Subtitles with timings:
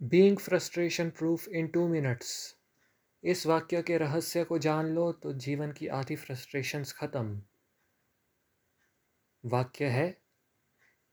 [0.00, 2.32] Being frustration proof in two minutes
[3.24, 7.40] इस वाक्य के रहस्य को जान लो तो जीवन की आधी फ्रस्ट्रेशंस ख़त्म।
[9.44, 10.16] वाक्य है,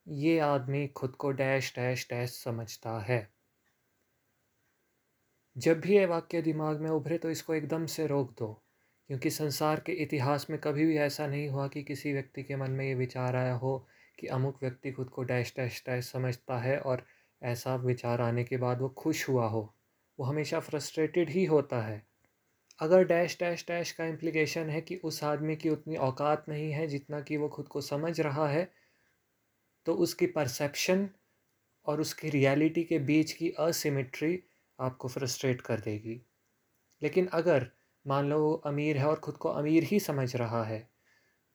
[0.07, 3.27] ये आदमी खुद को डैश डैश डैश समझता है।
[5.55, 8.51] जब भी ये वाक्य दिमाग में उभरे तो इसको एकदम से रोक दो,
[9.09, 12.71] क्योंकि संसार के इतिहास में कभी भी ऐसा नहीं हुआ कि किसी व्यक्ति के मन
[12.71, 13.77] में ये विचार आया हो
[14.19, 17.05] कि अमुक व्यक्ति खुद को डैश डैश डैश समझता है और
[17.41, 19.61] ऐसा विचार आने के बाद वो खुश हुआ हो।
[20.19, 22.01] वो हमेशा फ्रस्ट्रेटेड ही होता है।
[22.79, 26.87] अगर डैश डैश डैश का इम्प्लीकेशन है कि उस आदमी की उतनी औकात नहीं है
[26.87, 28.69] जितना कि वो खुद को समझ रहा है
[29.85, 31.07] तो उसकी परसेप्शन
[31.85, 34.39] और उसकी रियलिटी के बीच की असिमेट्री
[34.79, 36.21] आपको फ्रस्ट्रेट कर देगी।
[37.01, 37.67] लेकिन अगर
[38.05, 40.79] मान लो वो अमीर है और ख़ुद को अमीर ही समझ रहा है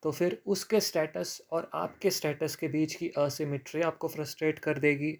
[0.03, 5.13] तो फिर उसके स्टेटस और आपके स्टेटस के बीच की असिमेट्री आपको फ्रस्ट्रेट कर देगी।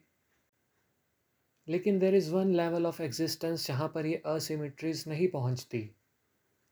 [1.67, 5.81] लेकिन there is one level of existence जहाँ पर ये असिमेट्रीज नहीं पहुँचती।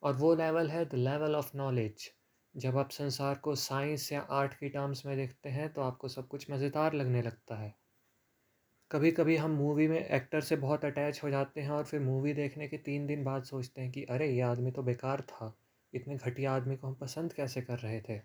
[0.04, 2.10] और वो लेवल है द लेवल ऑफ़ नॉलेज
[2.56, 6.28] जब आप संसार को साइंस या आर्ट की टर्म्स में देखते हैं तो आपको सब
[6.28, 7.76] कुछ मज़ेदार लगने लगता है।
[8.92, 12.34] कभी कभी हम मूवी में एक्टर से बहुत अटैच हो जाते हैं और फिर मूवी
[12.34, 15.54] देखने के तीन दिन बाद सोचते हैं कि, अरे, ये आदमी तो बेकार था।
[15.94, 18.20] इतने घटिया आदमी को हम पसंद कैसे कर रहे थे?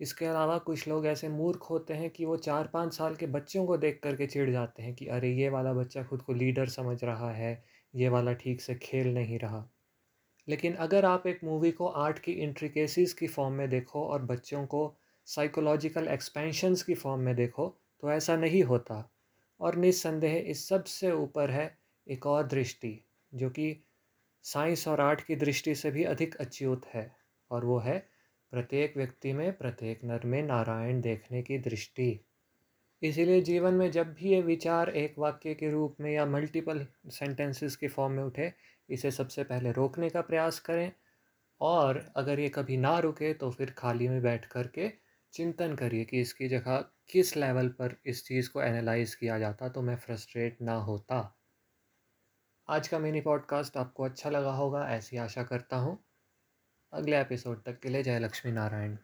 [0.00, 3.66] इसके अलावा कुछ लोग ऐसे मूर्ख होते हैं कि वो चार पाँच साल के बच्चों
[3.66, 7.04] को देख करके चिढ़ जाते हैं कि, अरे, ये वाला बच्चा खुद को लीडर समझ
[7.04, 9.70] रहा है, ये वाला ठीक से खेल नहीं रहा।
[10.48, 14.66] लेकिन अगर आप एक मूवी को आर्ट की इंट्रिकेसीज़ की फॉर्म में देखो और बच्चों
[14.66, 19.12] को साइकोलॉजिकल एक्सपेंशंस की फॉर्म में देखो तो ऐसा नहीं होता।
[19.60, 23.04] और निस्संदेह इस सबसे ऊपर है एक और दृष्टि,
[23.34, 23.84] जो कि
[24.42, 27.16] साइंस और आर्ट की दृष्टि से भी अधिक अच्युत है,
[27.50, 28.09] और वो है
[28.52, 32.20] प्रत्येक व्यक्ति में, प्रत्येक नर में नारायण देखने की दृष्टि।
[33.02, 37.76] इसीलिए जीवन में जब भी ये विचार एक वाक्य के रूप में या मल्टीपल सेंटेंसेस
[37.76, 38.52] के फॉर्म में उठे,
[38.88, 40.92] इसे सबसे पहले रोकने का प्रयास करें
[41.60, 44.90] और अगर ये कभी ना रुके तो फिर खाली में बैठ कर के
[45.32, 49.82] चिंतन करिए कि इसकी जगह किस लेवल पर इस चीज़ को एनालाइज किया जाता तो
[49.82, 51.38] मैं फ्रस्ट्रेट ना होता।
[52.68, 55.98] आज का मिनी पॉडकास्ट आपको अच्छा लगा होगा, ऐसी आशा करता हूँ।
[56.92, 58.96] अगले एपिसोड तक के लिए जय लक्ष्मी नारायण।